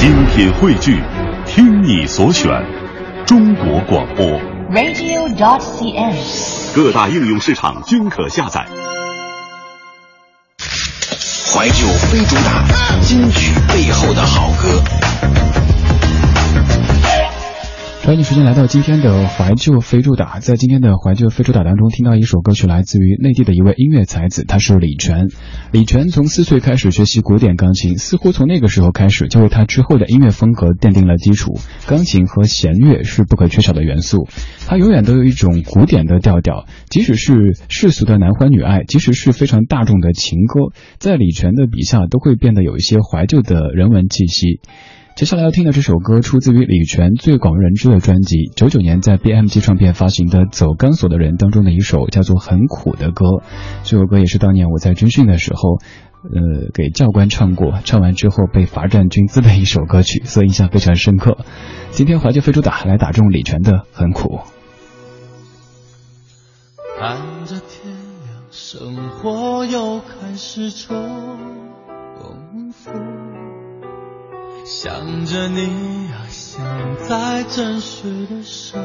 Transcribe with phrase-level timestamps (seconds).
[0.00, 0.98] 精品汇聚，
[1.44, 2.50] 听你所选，
[3.26, 4.24] 中国广播。
[4.72, 6.16] radio.cn。
[6.74, 8.66] 各大应用市场均可下载。
[11.52, 12.64] 怀旧非主打，
[13.02, 13.29] 金
[18.10, 25.28] 抓紧时间来到今天的怀旧非主打，在今天的怀旧非主打当中，听到一首歌曲来自于内地的一位音乐才子，他是李泉。
[25.70, 31.52] 李泉从四岁开始学习古典钢琴，似乎从那个时候开始就为他之后的音乐风格奠定了基础。
[31.86, 34.26] 钢琴和弦乐是不可缺少的元素，
[34.66, 44.58] 他永远都有一种古典的调调，即使是世俗的男欢女爱，即使是非常大众的情歌，在李泉的笔下都会变得有一些怀旧的人文气息。
[45.20, 53.26] 接下来要听的这首歌出自于李泉最广为人知的专辑，九九年在 BMG 唱片发行的《走钢索的人》当中的一首叫做《很苦》的歌。
[53.84, 55.76] 这首歌也是当年我在军训的时候，
[56.22, 61.36] 呃，给教官唱过，唱完之后被罚站军姿的一首歌曲，所以印象非常深刻。
[61.90, 64.38] 今天怀旧非主打来打中李泉的《很苦》。
[66.98, 67.92] 看着天
[68.24, 70.96] 亮，生活又开始重
[72.72, 72.90] 复。
[74.72, 75.66] 想着你
[76.12, 76.62] 啊，想
[77.08, 78.82] 在真实的时候，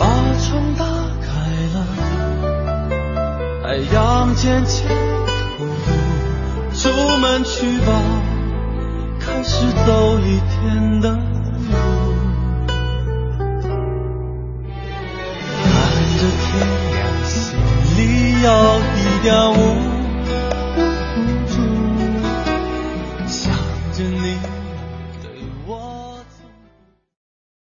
[0.00, 0.06] 把
[0.40, 0.84] 窗打
[1.22, 1.30] 开
[1.72, 1.86] 了，
[3.62, 4.84] 太阳渐渐
[5.56, 5.70] 突兀，
[6.74, 7.92] 出门去吧，
[9.20, 11.16] 开始走一天的路。
[15.62, 15.70] 看
[16.18, 16.50] 着天
[16.90, 17.56] 亮，心
[17.96, 18.00] 里
[18.42, 18.48] 有
[18.96, 19.54] 一点无